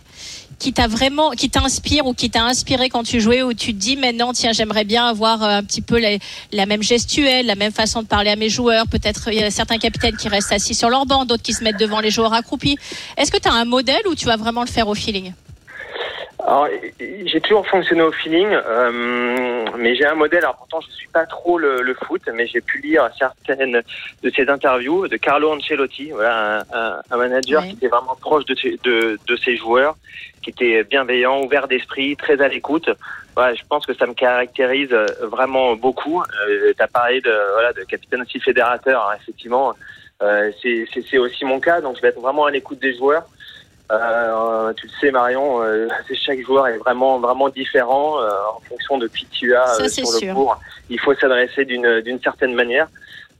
qui 0.60 0.72
t'a 0.72 0.86
vraiment, 0.86 1.30
qui 1.30 1.50
t'inspire 1.50 2.06
ou 2.06 2.14
qui 2.14 2.30
t'a 2.30 2.44
inspiré 2.44 2.88
quand 2.90 3.02
tu 3.02 3.20
jouais, 3.20 3.42
où 3.42 3.52
tu 3.52 3.74
te 3.74 3.78
dis 3.78 3.96
maintenant, 3.96 4.32
tiens, 4.32 4.52
j'aimerais 4.52 4.84
bien 4.84 5.06
avoir 5.06 5.42
un 5.42 5.64
petit 5.64 5.80
peu 5.80 5.98
la, 5.98 6.18
la, 6.52 6.66
même 6.66 6.82
gestuelle, 6.82 7.46
la 7.46 7.56
même 7.56 7.72
façon 7.72 8.02
de 8.02 8.06
parler 8.06 8.30
à 8.30 8.36
mes 8.36 8.50
joueurs. 8.50 8.86
Peut-être 8.86 9.32
il 9.32 9.38
y 9.38 9.42
a 9.42 9.50
certains 9.50 9.78
capitaines 9.78 10.16
qui 10.16 10.28
restent 10.28 10.52
assis 10.52 10.74
sur 10.74 10.90
leur 10.90 11.06
banc, 11.06 11.24
d'autres 11.24 11.42
qui 11.42 11.54
se 11.54 11.64
mettent 11.64 11.80
devant 11.80 12.00
les 12.00 12.10
joueurs 12.10 12.34
accroupis. 12.34 12.76
Est-ce 13.16 13.32
que 13.32 13.38
tu 13.38 13.48
as 13.48 13.54
un 13.54 13.64
modèle 13.64 14.06
ou 14.06 14.14
tu 14.14 14.26
vas 14.26 14.36
vraiment 14.36 14.60
le 14.60 14.68
faire 14.68 14.86
au 14.86 14.94
feeling? 14.94 15.32
Alors, 16.46 16.68
j'ai 16.98 17.40
toujours 17.40 17.66
fonctionné 17.66 18.02
au 18.02 18.12
feeling, 18.12 18.48
euh, 18.50 19.64
mais 19.76 19.94
j'ai 19.94 20.06
un 20.06 20.14
modèle. 20.14 20.40
Alors 20.40 20.56
pourtant, 20.56 20.80
je 20.80 20.90
suis 20.90 21.08
pas 21.08 21.26
trop 21.26 21.58
le, 21.58 21.82
le 21.82 21.94
foot, 21.94 22.22
mais 22.32 22.46
j'ai 22.46 22.60
pu 22.60 22.78
lire 22.80 23.08
certaines 23.18 23.82
de 24.22 24.30
ses 24.30 24.48
interviews 24.48 25.08
de 25.08 25.16
Carlo 25.16 25.52
Ancelotti, 25.52 26.10
voilà, 26.10 26.64
un, 26.72 27.00
un 27.10 27.16
manager 27.16 27.62
oui. 27.62 27.70
qui 27.70 27.74
était 27.76 27.88
vraiment 27.88 28.16
proche 28.20 28.44
de, 28.46 28.54
de, 28.84 29.18
de, 29.26 29.36
ses 29.36 29.56
joueurs, 29.56 29.96
qui 30.42 30.50
était 30.50 30.84
bienveillant, 30.84 31.42
ouvert 31.42 31.68
d'esprit, 31.68 32.16
très 32.16 32.40
à 32.40 32.48
l'écoute. 32.48 32.90
Voilà, 33.34 33.54
je 33.54 33.62
pense 33.68 33.86
que 33.86 33.94
ça 33.94 34.06
me 34.06 34.14
caractérise 34.14 34.94
vraiment 35.22 35.76
beaucoup. 35.76 36.22
Euh, 36.22 36.72
tu 36.76 36.82
as 36.82 36.88
parlé 36.88 37.20
de, 37.20 37.34
voilà, 37.52 37.72
de 37.72 37.82
capitaine 37.82 38.22
aussi 38.22 38.40
fédérateur, 38.40 39.08
hein, 39.10 39.16
effectivement. 39.20 39.74
Euh, 40.22 40.50
c'est 40.62 41.18
aussi 41.18 41.44
mon 41.44 41.60
cas, 41.60 41.80
donc 41.80 41.96
je 41.96 42.02
vais 42.02 42.08
être 42.08 42.20
vraiment 42.20 42.44
à 42.44 42.50
l'écoute 42.50 42.78
des 42.78 42.94
joueurs. 42.94 43.24
Euh, 43.90 44.72
tu 44.74 44.86
le 44.86 44.92
sais 45.00 45.10
Marion, 45.10 45.62
euh, 45.62 45.88
chaque 46.12 46.40
joueur 46.42 46.68
est 46.68 46.78
vraiment 46.78 47.18
vraiment 47.18 47.48
différent 47.48 48.20
euh, 48.20 48.30
en 48.54 48.60
fonction 48.60 48.98
de 48.98 49.08
qui 49.08 49.26
tu 49.26 49.54
as 49.54 49.66
Ça, 49.66 49.88
sur 49.88 50.06
sûr. 50.06 50.28
le 50.28 50.34
cours. 50.34 50.60
Il 50.88 51.00
faut 51.00 51.14
s'adresser 51.14 51.64
d'une 51.64 52.00
d'une 52.00 52.20
certaine 52.20 52.54
manière. 52.54 52.88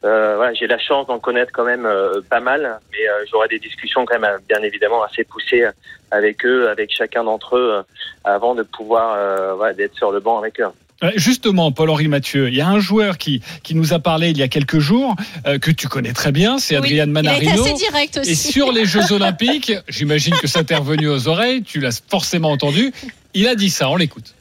voilà, 0.03 0.53
j'ai 0.55 0.67
la 0.67 0.79
chance 0.79 1.07
d'en 1.07 1.19
connaître 1.21 1.53
quand 1.53 1.65
même 1.65 1.89
pas 2.29 2.41
mal, 2.41 2.81
mais 2.91 2.99
j'aurai 3.31 3.49
des 3.49 3.59
discussions 3.59 4.05
quand 4.05 4.19
même 4.19 4.39
bien 4.49 4.63
évidemment 4.63 5.03
assez 5.03 5.25
poussées 5.25 5.69
avec 6.11 6.45
eux, 6.45 6.69
avec 6.69 6.91
chacun 6.93 7.23
d'entre 7.25 7.57
eux, 7.57 7.85
avant 8.25 8.55
de 8.55 8.63
pouvoir 8.63 9.57
voilà, 9.57 9.75
d'être 9.75 9.95
sur 9.95 10.11
le 10.11 10.21
banc 10.21 10.39
avec 10.39 10.61
eux. 10.61 10.67
Euh, 11.03 11.11
Justement, 11.17 11.73
Paul-Henri 11.73 12.09
Mathieu, 12.09 12.49
il 12.49 12.55
y 12.55 12.61
a 12.61 12.69
un 12.69 12.81
joueur 12.81 13.19
qui, 13.19 13.41
qui 13.63 13.75
nous 13.75 13.93
a 13.93 13.99
parlé 13.99 14.31
il 14.31 14.39
y 14.39 14.43
a 14.43 14.49
quelques 14.49 14.79
jours, 14.79 15.17
euh, 15.47 15.59
que 15.59 15.71
tu 15.71 15.89
connais 15.89 16.13
très 16.13 16.33
bien, 16.33 16.59
c'est 16.59 16.77
Adrian 16.77 17.05
Il 17.07 17.11
Manarino. 17.13 17.51
été 17.53 17.61
assez 17.61 17.73
direct 17.75 18.19
aussi. 18.19 18.31
Et 18.31 18.35
sur 18.35 18.73
les 18.73 18.85
Jeux 18.85 19.13
Olympiques, 19.13 19.73
j'imagine 19.89 20.35
que 20.35 20.47
ça 20.47 20.65
t'est 20.65 20.77
revenu 20.77 21.09
aux 21.09 21.29
oreilles, 21.29 21.63
tu 21.63 21.81
l'as 21.81 22.01
forcément 22.09 22.51
entendu. 22.51 22.93
Il 23.35 23.47
a 23.49 23.55
dit 23.55 23.71
ça, 23.71 23.89
on 23.89 23.97
l'écoute. 23.97 24.35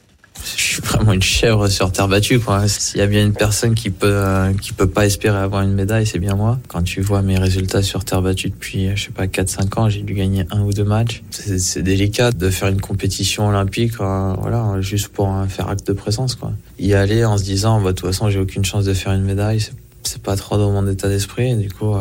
Suis 0.82 0.96
vraiment 0.96 1.12
une 1.12 1.22
chèvre 1.22 1.68
sur 1.68 1.92
terre 1.92 2.08
battue. 2.08 2.40
S'il 2.66 2.98
y 2.98 3.02
a 3.02 3.06
bien 3.06 3.22
une 3.24 3.32
personne 3.32 3.74
qui 3.74 3.90
peut, 3.90 4.06
euh, 4.10 4.52
qui 4.54 4.72
peut 4.72 4.88
pas 4.88 5.06
espérer 5.06 5.38
avoir 5.38 5.62
une 5.62 5.72
médaille, 5.74 6.06
c'est 6.06 6.18
bien 6.18 6.34
moi. 6.34 6.58
Quand 6.68 6.82
tu 6.82 7.00
vois 7.00 7.22
mes 7.22 7.38
résultats 7.38 7.82
sur 7.82 8.04
terre 8.04 8.22
battue 8.22 8.50
depuis, 8.50 8.88
euh, 8.88 8.92
je 8.96 9.04
sais 9.04 9.10
pas, 9.10 9.26
4-5 9.26 9.78
ans, 9.78 9.88
j'ai 9.88 10.02
dû 10.02 10.14
gagner 10.14 10.46
un 10.50 10.60
ou 10.62 10.72
deux 10.72 10.84
matchs. 10.84 11.22
C'est 11.30 11.58
c'est 11.58 11.82
délicat 11.82 12.32
de 12.32 12.50
faire 12.50 12.68
une 12.68 12.80
compétition 12.80 13.48
olympique, 13.48 13.94
euh, 14.00 14.34
voilà, 14.38 14.80
juste 14.80 15.08
pour 15.08 15.30
faire 15.48 15.68
acte 15.68 15.86
de 15.86 15.92
présence, 15.92 16.34
quoi. 16.34 16.52
Y 16.78 16.94
aller 16.94 17.24
en 17.24 17.36
se 17.38 17.44
disant, 17.44 17.80
bah, 17.80 17.92
de 17.92 17.96
toute 17.96 18.06
façon, 18.08 18.30
j'ai 18.30 18.38
aucune 18.38 18.64
chance 18.64 18.84
de 18.84 18.94
faire 18.94 19.12
une 19.12 19.24
médaille, 19.24 19.60
c'est- 19.60 19.72
c'est 20.02 20.22
pas 20.22 20.36
trop 20.36 20.56
dans 20.56 20.70
mon 20.70 20.86
état 20.88 21.08
d'esprit. 21.08 21.54
Du 21.56 21.70
coup, 21.70 21.94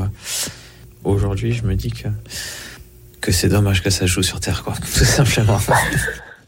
aujourd'hui, 1.03 1.53
je 1.53 1.63
me 1.63 1.75
dis 1.75 1.91
que, 1.91 2.07
que 3.21 3.31
c'est 3.31 3.49
dommage 3.49 3.83
que 3.83 3.89
ça 3.89 4.05
joue 4.05 4.23
sur 4.23 4.39
terre, 4.39 4.63
quoi. 4.63 4.73
Tout 4.97 5.03
simplement. 5.05 5.59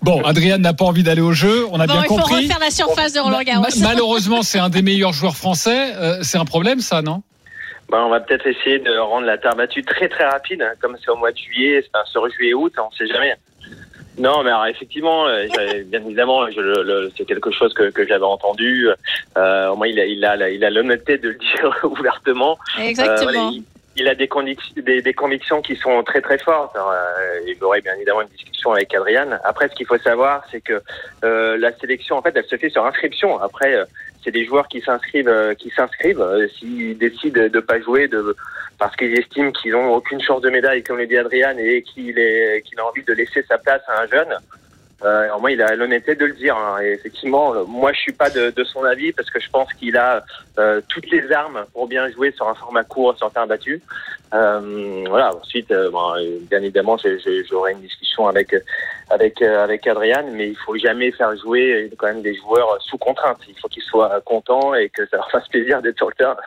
Bon, 0.02 0.22
Adrien 0.24 0.58
n'a 0.58 0.74
pas 0.74 0.86
envie 0.86 1.04
d'aller 1.04 1.22
au 1.22 1.32
jeu, 1.34 1.66
on 1.72 1.80
a 1.80 1.86
Bon, 1.86 1.94
bien 1.94 2.02
il 2.04 2.08
faut 2.08 2.16
compris. 2.16 2.44
refaire 2.44 2.60
la 2.60 2.72
surface 2.72 3.14
de 3.14 3.20
Roland 3.20 3.42
Garros. 3.44 3.62
Ma- 3.80 3.88
malheureusement, 3.90 4.42
c'est 4.42 4.58
un 4.60 4.70
des 4.70 4.82
meilleurs 4.82 5.14
joueurs 5.14 5.36
français. 5.38 5.94
Euh, 5.96 6.20
c'est 6.24 6.38
un 6.40 6.46
problème, 6.46 6.80
ça, 6.80 7.02
non? 7.02 7.22
Ben, 7.92 8.00
on 8.06 8.10
va 8.10 8.20
peut-être 8.20 8.48
essayer 8.48 8.80
de 8.80 8.98
rendre 8.98 9.28
la 9.28 9.38
terre 9.38 9.56
battue 9.56 9.84
très 9.84 10.08
très 10.10 10.26
rapide, 10.26 10.62
hein, 10.62 10.72
comme 10.82 10.96
c'est 11.04 11.12
au 11.12 11.18
mois 11.18 11.32
de 11.32 11.38
juillet, 11.38 11.84
enfin, 11.94 12.04
sur 12.06 12.28
juillet-août, 12.32 12.74
on 12.80 12.90
sait 12.96 13.06
jamais. 13.08 13.36
Non, 14.18 14.44
mais 14.44 14.50
alors, 14.50 14.66
effectivement, 14.68 15.28
euh, 15.28 15.46
bien 15.86 16.02
évidemment, 16.06 16.50
je, 16.52 16.60
le- 16.60 16.84
le- 16.84 17.12
c'est 17.18 17.26
quelque 17.26 17.52
chose 17.52 17.74
que, 17.74 17.90
que 17.92 18.06
j'avais 18.08 18.26
entendu. 18.26 18.88
Euh, 19.38 19.70
au 19.70 19.76
moins, 19.76 19.88
il 19.88 20.00
a, 20.00 20.06
il 20.06 20.24
a, 20.26 20.50
il 20.50 20.64
a 20.66 20.70
l'honnêteté 20.70 21.18
de 21.18 21.30
le 21.30 21.36
dire 21.36 21.80
ouvertement. 21.84 22.58
Euh, 22.80 22.84
Exactement. 22.84 23.24
voilà, 23.32 23.50
il, 23.54 23.64
il 23.96 24.08
a 24.08 24.16
des, 24.16 24.30
des, 24.78 25.02
des 25.02 25.14
convictions 25.14 25.62
qui 25.62 25.76
sont 25.76 26.02
très 26.04 26.22
très 26.22 26.38
fortes. 26.38 26.76
Alors, 26.76 26.92
euh, 26.92 27.40
il 27.46 27.62
aurait 27.64 27.82
bien 27.82 27.94
évidemment 27.96 28.22
une 28.22 28.30
discussion 28.30 28.72
avec 28.72 28.94
Adrian. 28.94 29.38
Après, 29.44 29.68
ce 29.70 29.76
qu'il 29.76 29.86
faut 29.86 29.98
savoir, 29.98 30.44
c'est 30.50 30.62
que 30.62 30.82
euh, 31.24 31.58
la 31.58 31.72
sélection, 31.78 32.18
en 32.18 32.22
fait, 32.22 32.34
elle 32.36 32.46
se 32.46 32.58
fait 32.58 32.70
sur 32.70 32.86
inscription. 32.86 33.40
Après, 33.40 33.76
euh, 33.76 33.86
c'est 34.24 34.32
des 34.32 34.46
joueurs 34.46 34.68
qui 34.68 34.82
s'inscrivent, 34.82 35.28
euh, 35.28 35.54
qui 35.56 35.70
s'inscrivent. 35.72 36.22
Euh, 36.22 36.48
S'ils 36.48 36.98
décident 36.98 37.48
de 37.50 37.60
pas 37.60 37.80
jouer, 37.82 38.08
de 38.08 38.36
parce 38.80 38.96
qu'ils 38.96 39.18
estiment 39.20 39.52
qu'ils 39.52 39.76
ont 39.76 39.94
aucune 39.94 40.22
chance 40.22 40.42
de 40.42 40.50
médaille, 40.50 40.84
comme 40.84 40.98
le 40.98 41.08
dit 41.08 41.18
Adrian, 41.18 41.56
et 41.58 41.84
qu'il 41.84 42.18
est 42.18 42.64
qu'il 42.66 42.80
a 42.80 42.86
envie 42.86 43.04
de 43.04 43.14
laisser 43.14 43.44
sa 43.44 43.58
place 43.58 43.82
à 43.88 44.02
un 44.02 44.08
jeune. 44.08 44.34
Euh, 45.04 45.24
alors 45.24 45.42
moi, 45.42 45.52
il 45.52 45.62
a 45.62 45.76
l'honnêteté 45.76 46.16
de 46.16 46.26
le 46.26 46.34
dire. 46.34 46.56
hein. 46.56 46.80
Et 46.82 46.92
effectivement, 46.92 47.54
euh, 47.56 47.64
moi, 47.66 47.92
je 47.94 48.00
suis 48.00 48.14
pas 48.14 48.30
de, 48.30 48.52
de 48.52 48.64
son 48.64 48.84
avis 48.84 49.12
parce 49.12 49.30
que 49.30 49.40
je 49.40 49.50
pense 49.50 49.72
qu'il 49.74 49.98
a 49.98 50.24
euh, 50.60 50.80
toutes 50.90 51.10
les 51.10 51.32
armes 51.32 51.66
pour 51.74 51.88
bien 51.88 52.10
jouer 52.12 52.32
sur 52.32 52.48
un 52.48 52.56
format 52.56 52.84
court, 52.84 53.18
sur 53.18 53.32
terre 53.32 53.48
battue. 53.48 53.82
Euh, 54.34 55.04
voilà. 55.10 55.36
Ensuite, 55.36 55.72
euh, 55.72 55.90
bon, 55.90 56.16
euh, 56.16 56.38
bien 56.50 56.60
évidemment, 56.60 56.98
j'aurai 57.50 57.72
une 57.74 57.82
discussion 57.82 58.28
avec 58.28 58.56
avec 59.10 59.42
avec 59.42 59.88
Adrian, 59.88 60.26
mais 60.32 60.50
il 60.50 60.58
faut 60.58 60.78
jamais 60.78 61.12
faire 61.12 61.36
jouer 61.38 61.90
quand 61.98 62.08
même 62.08 62.22
des 62.22 62.36
joueurs 62.36 62.78
sous 62.82 62.98
contrainte. 62.98 63.40
Il 63.48 63.58
faut 63.60 63.68
qu'ils 63.68 63.84
soient 63.84 64.22
contents 64.24 64.74
et 64.76 64.90
que 64.90 65.06
ça 65.08 65.18
leur 65.18 65.32
fasse 65.32 65.48
plaisir 65.48 65.82
d'être 65.82 65.98
sur 65.98 66.10
le 66.10 66.16
terrain. 66.16 66.38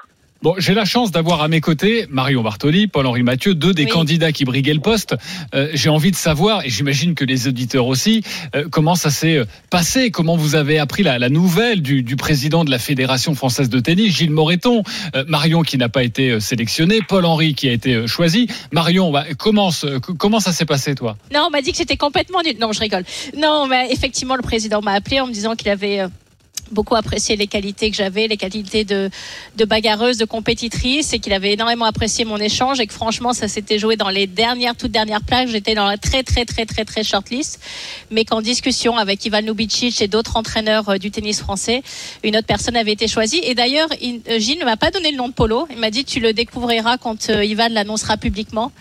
Bon, 0.45 0.55
j'ai 0.59 0.75
la 0.75 0.85
chance 0.85 1.11
d'avoir 1.11 1.41
à 1.41 1.49
mes 1.49 1.63
côtés 1.63 2.05
Marion 2.11 2.43
Bartoli, 2.43 2.87
Paul-Henri 2.87 3.23
Mathieu, 3.23 3.55
deux 3.55 3.73
des 3.73 3.85
Oui. 3.85 3.89
candidats 3.91 4.31
qui 4.31 4.45
briguaient 4.45 4.75
le 4.75 4.81
poste. 4.81 5.17
Euh, 5.55 5.71
j'ai 5.73 5.89
envie 5.89 6.11
de 6.11 6.17
savoir, 6.17 6.67
et 6.67 6.69
j'imagine 6.69 7.15
que 7.15 7.25
les 7.25 7.49
auditeurs 7.49 7.87
aussi, 7.87 8.23
euh, 8.55 8.67
comment 8.71 8.95
ça 8.95 9.09
s'est 9.09 9.39
euh, 9.39 9.47
passé, 9.71 10.11
comment 10.11 10.37
vous 10.37 10.55
avez 10.55 10.79
appris 10.79 11.03
la, 11.03 11.19
la 11.19 11.31
nouvelle 11.31 11.81
du, 11.81 12.03
du 12.03 12.17
président 12.17 12.63
de 12.63 12.71
la 12.71 12.79
Fédération 12.79 13.35
française 13.35 13.71
de 13.71 13.81
tennis, 13.81 14.15
Gilles 14.15 14.33
Moreton, 14.33 14.83
Euh, 15.17 15.25
Marion 15.29 15.63
qui 15.63 15.79
n'a 15.79 15.89
pas 15.89 16.05
été 16.05 16.29
euh, 16.33 16.41
sélectionné, 16.41 16.99
Paul-Henri 17.09 17.55
qui 17.55 17.67
a 17.71 17.73
été 17.73 17.95
euh, 17.95 18.07
choisi. 18.07 18.47
Marion, 18.71 19.11
bah, 19.13 19.25
commence, 19.39 19.85
euh, 19.87 19.99
comment 19.99 20.41
ça 20.41 20.53
s'est 20.53 20.67
passé 20.67 20.95
toi? 20.95 21.17
Non, 21.33 21.45
on 21.47 21.51
m'a 21.51 21.63
dit 21.63 21.71
que 21.71 21.79
c'était 21.79 21.97
complètement 21.97 22.43
nul. 22.45 22.57
Non, 22.61 22.71
je 22.73 22.81
rigole. 22.81 23.05
Non, 23.35 23.67
mais 23.67 23.91
effectivement, 23.91 24.37
le 24.37 24.43
président 24.43 24.83
m'a 24.83 24.93
appelé 24.93 25.21
en 25.21 25.27
me 25.27 25.33
disant 25.33 25.55
qu'il 25.55 25.71
avait 25.71 26.01
euh, 26.01 26.09
beaucoup 26.75 26.97
apprécié 26.97 27.37
les 27.37 27.47
qualités 27.47 27.91
que 27.91 27.97
j'avais, 27.97 28.29
les 28.29 28.37
qualités 28.37 28.85
de, 28.85 29.11
bagarreuse, 29.65 30.19
de 30.19 30.25
compétitrice, 30.27 31.13
et 31.15 31.19
qu'il 31.21 31.33
avait 31.33 31.53
énormément 31.53 31.87
apprécié 31.87 32.25
mon 32.25 32.37
échange, 32.37 32.81
et 32.81 32.87
que 32.87 32.93
franchement, 32.93 33.33
ça 33.33 33.49
s'était 33.49 33.79
joué 33.79 33.97
dans 33.97 34.11
les 34.11 34.27
dernières, 34.27 34.77
toutes 34.77 34.93
dernières 34.93 35.23
plages. 35.23 35.51
J'étais 35.51 35.75
dans 35.75 35.87
la 35.87 35.97
très, 35.97 36.23
très, 36.23 36.45
très, 36.45 36.67
très, 36.67 36.85
très 36.85 37.03
shortlist, 37.03 37.61
mais 38.11 38.25
qu'en 38.25 38.43
discussion 38.43 38.99
avec 38.99 39.25
Ivan 39.25 39.41
Lubicic 39.41 40.03
et 40.03 40.09
d'autres 40.09 40.37
entraîneurs 40.37 40.89
euh, 40.91 40.99
du 40.99 41.11
tennis 41.11 41.41
français, 41.41 41.83
une 42.23 42.37
autre 42.37 42.47
personne 42.47 42.77
avait 42.77 42.93
été 42.93 43.09
choisie. 43.09 43.41
Et 43.45 43.55
d'ailleurs, 43.55 43.89
il- 44.01 44.21
euh, 44.29 44.39
Gilles 44.39 44.59
ne 44.59 44.65
m'a 44.65 44.77
pas 44.77 44.91
donné 44.91 45.11
le 45.13 45.17
nom 45.17 45.29
de 45.29 45.33
Polo. 45.33 45.67
Il 45.71 45.79
m'a 45.79 45.91
dit, 45.91 46.05
tu 46.05 46.21
le 46.21 46.33
découvriras 46.33 46.99
quand 46.99 47.31
euh, 47.31 47.45
Ivan 47.45 47.69
l'annoncera 47.71 48.17
publiquement. 48.17 48.73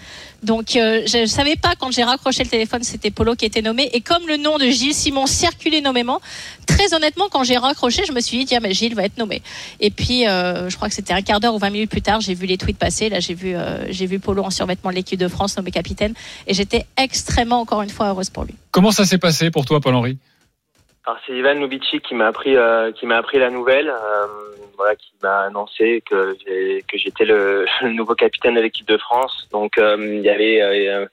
Donc 0.43 0.75
euh, 0.75 1.03
je 1.05 1.21
ne 1.21 1.25
savais 1.25 1.55
pas 1.55 1.73
quand 1.79 1.91
j'ai 1.91 2.03
raccroché 2.03 2.43
le 2.43 2.49
téléphone 2.49 2.83
c'était 2.83 3.11
Polo 3.11 3.35
qui 3.35 3.45
était 3.45 3.61
nommé. 3.61 3.89
Et 3.93 4.01
comme 4.01 4.27
le 4.27 4.37
nom 4.37 4.57
de 4.57 4.65
Gilles 4.65 4.93
Simon 4.93 5.25
circulait 5.25 5.81
nommément, 5.81 6.21
très 6.67 6.93
honnêtement 6.93 7.27
quand 7.31 7.43
j'ai 7.43 7.57
raccroché 7.57 8.03
je 8.05 8.11
me 8.11 8.19
suis 8.19 8.39
dit 8.39 8.45
tiens 8.45 8.59
mais 8.61 8.73
Gilles 8.73 8.95
va 8.95 9.03
être 9.03 9.17
nommé. 9.17 9.41
Et 9.79 9.89
puis 9.89 10.27
euh, 10.27 10.69
je 10.69 10.75
crois 10.75 10.89
que 10.89 10.95
c'était 10.95 11.13
un 11.13 11.21
quart 11.21 11.39
d'heure 11.39 11.55
ou 11.55 11.59
20 11.59 11.69
minutes 11.69 11.89
plus 11.89 12.01
tard 12.01 12.21
j'ai 12.21 12.33
vu 12.33 12.45
les 12.45 12.57
tweets 12.57 12.77
passer. 12.77 13.09
Là 13.09 13.19
j'ai 13.19 13.33
vu 13.33 13.55
euh, 13.55 13.85
j'ai 13.89 14.05
vu 14.05 14.19
Polo 14.19 14.43
en 14.43 14.49
survêtement 14.49 14.89
de 14.91 14.95
l'équipe 14.95 15.19
de 15.19 15.27
France 15.27 15.57
nommé 15.57 15.71
capitaine. 15.71 16.13
Et 16.47 16.53
j'étais 16.53 16.85
extrêmement 16.97 17.59
encore 17.59 17.81
une 17.81 17.89
fois 17.89 18.07
heureuse 18.07 18.29
pour 18.29 18.43
lui. 18.43 18.55
Comment 18.71 18.91
ça 18.91 19.05
s'est 19.05 19.17
passé 19.17 19.51
pour 19.51 19.65
toi, 19.65 19.79
Paul-Henri? 19.79 20.17
Alors 21.05 21.19
c'est 21.27 21.33
Ivan 21.33 21.55
Lubicic 21.55 22.01
qui 22.01 22.15
m'a 22.15 22.27
appris 22.27 22.55
euh, 22.55 22.91
qui 22.93 23.05
m'a 23.05 23.17
appris 23.17 23.37
la 23.37 23.49
nouvelle, 23.49 23.89
euh, 23.89 24.27
voilà, 24.77 24.95
qui 24.95 25.13
m'a 25.21 25.41
annoncé 25.41 26.01
que 26.09 26.35
que 26.87 26.97
j'étais 26.97 27.25
le, 27.25 27.65
nouveau 27.83 28.15
capitaine 28.15 28.55
de 28.55 28.61
l'équipe 28.61 28.87
de 28.87 28.97
France. 28.97 29.47
Donc 29.51 29.77
euh, 29.77 29.97
il 29.99 30.21
y 30.21 30.29
avait 30.29 30.61
euh, 30.61 31.05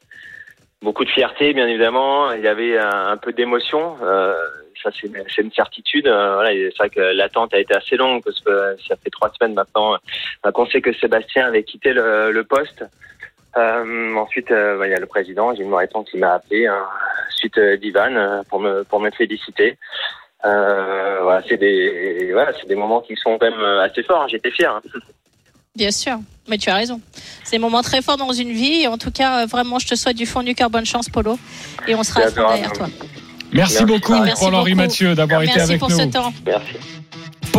beaucoup 0.83 1.05
de 1.05 1.11
fierté, 1.11 1.52
bien 1.52 1.67
évidemment. 1.67 2.33
Il 2.33 2.43
y 2.43 2.49
avait 2.49 2.79
un, 2.79 3.17
peu 3.17 3.33
d'émotion. 3.33 3.97
Euh, 4.02 4.35
ça 4.83 4.90
c'est 4.99 5.09
une- 5.38 5.52
certitude. 5.52 6.07
Voilà, 6.07 6.50
c'est 6.50 6.76
vrai 6.79 6.90
que 6.90 7.00
l'attente 7.00 7.52
a 7.55 7.59
été 7.59 7.75
assez 7.75 7.97
longue 7.97 8.23
parce 8.25 8.40
que 8.40 8.76
ça 8.88 8.97
fait 8.97 9.11
trois 9.11 9.31
semaines 9.38 9.55
maintenant 9.55 9.97
qu'on 10.55 10.67
sait 10.67 10.81
que 10.81 10.93
Sébastien 10.95 11.47
avait 11.47 11.64
quitté 11.64 11.93
le, 11.93 12.43
poste. 12.43 12.85
Ensuite, 13.55 14.50
bah, 14.50 14.87
il 14.87 14.90
y 14.90 14.95
a 14.95 15.00
le 15.00 15.07
président 15.07 15.55
Gilles 15.55 15.69
Moreton 15.69 16.05
qui 16.05 16.17
m'a 16.17 16.35
appelé 16.35 16.67
hein, 16.67 16.87
suite 17.31 17.59
d'Ivan 17.59 18.43
pour 18.49 18.61
me 18.61 18.85
pour 18.85 19.00
me 19.00 19.11
féliciter. 19.11 19.76
Euh, 20.45 21.19
voilà, 21.23 21.43
c'est 21.49 21.59
des 21.59 22.31
voilà, 22.33 22.53
c'est 22.59 22.67
des 22.69 22.75
moments 22.75 23.01
qui 23.01 23.15
sont 23.17 23.37
quand 23.39 23.51
même 23.51 23.61
euh, 23.61 23.83
assez 23.85 24.03
forts. 24.03 24.23
hein. 24.23 24.27
J'étais 24.31 24.51
fier. 24.51 24.73
hein. 24.75 24.81
Bien 25.77 25.91
sûr, 25.91 26.19
mais 26.49 26.57
tu 26.59 26.69
as 26.71 26.75
raison. 26.75 27.01
C'est 27.45 27.57
des 27.57 27.59
moments 27.61 27.83
très 27.83 28.03
forts 28.03 28.17
dans 28.17 28.33
une 28.33 28.51
vie 28.53 28.83
et 28.83 28.89
en 28.89 28.99
tout 28.99 29.11
cas 29.11 29.43
euh, 29.43 29.47
vraiment 29.47 29.79
je 29.79 29.87
te 29.87 29.95
souhaite 29.95 30.17
du 30.17 30.27
fond 30.27 30.43
du 30.43 30.55
cœur 30.55 30.71
bonne 30.71 30.87
chance 30.87 31.09
Polo 31.09 31.39
et 31.87 31.95
on 31.95 32.03
sera 32.03 32.23
à 32.23 32.29
fond 32.29 32.49
derrière 32.49 32.73
toi. 32.73 32.87
Merci, 33.53 33.75
Merci, 33.83 33.85
beaucoup, 33.85 34.15
Merci 34.21 34.45
Paul-Henri. 34.45 34.75
Mathieu, 34.75 35.15
d'avoir 35.15 35.43
été 35.43 35.53
Merci 35.57 35.71
avec 35.71 35.81
pour 35.81 35.91
nous. 35.91 35.99
ce 35.99 36.05
temps. 36.05 36.33
Merci. 36.47 36.67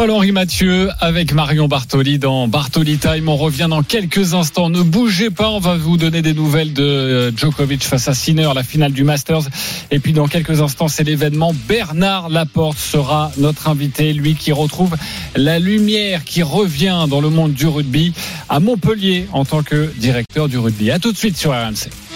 Paul-Henri 0.01 0.31
Mathieu 0.31 0.89
avec 0.99 1.31
Marion 1.31 1.67
Bartoli 1.67 2.17
dans 2.17 2.47
Bartoli 2.47 2.97
Time. 2.97 3.29
On 3.29 3.35
revient 3.37 3.67
dans 3.69 3.83
quelques 3.83 4.33
instants. 4.33 4.71
Ne 4.71 4.81
bougez 4.81 5.29
pas, 5.29 5.47
on 5.51 5.59
va 5.59 5.77
vous 5.77 5.95
donner 5.95 6.23
des 6.23 6.33
nouvelles 6.33 6.73
de 6.73 6.81
euh, 6.81 7.31
Djokovic 7.37 7.83
face 7.83 8.07
à 8.07 8.15
Sinner, 8.15 8.49
la 8.55 8.63
finale 8.63 8.93
du 8.93 9.03
Masters. 9.03 9.43
Et 9.91 9.99
puis 9.99 10.11
dans 10.11 10.27
quelques 10.27 10.59
instants, 10.59 10.87
c'est 10.87 11.03
l'événement. 11.03 11.53
Bernard 11.67 12.29
Laporte 12.29 12.79
sera 12.79 13.31
notre 13.37 13.67
invité, 13.67 14.11
lui 14.13 14.33
qui 14.33 14.51
retrouve 14.51 14.95
la 15.35 15.59
lumière, 15.59 16.23
qui 16.23 16.41
revient 16.41 17.05
dans 17.07 17.21
le 17.21 17.29
monde 17.29 17.53
du 17.53 17.67
rugby 17.67 18.11
à 18.49 18.59
Montpellier 18.59 19.27
en 19.33 19.45
tant 19.45 19.61
que 19.61 19.93
directeur 19.97 20.49
du 20.49 20.57
rugby. 20.57 20.89
À 20.89 20.97
tout 20.97 21.11
de 21.11 21.17
suite 21.17 21.37
sur 21.37 21.51
RMC. 21.51 22.01